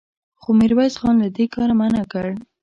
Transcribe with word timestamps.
خو 0.41 0.49
ميرويس 0.59 0.95
خان 1.01 1.15
له 1.23 1.27
دې 1.35 1.45
کاره 1.53 1.73
منع 1.79 2.03
کړ. 2.11 2.27